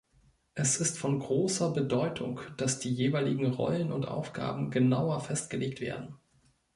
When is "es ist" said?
0.55-0.97